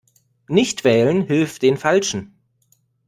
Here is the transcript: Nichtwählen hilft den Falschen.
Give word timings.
Nichtwählen 0.47 1.21
hilft 1.27 1.61
den 1.61 1.77
Falschen. 1.77 2.33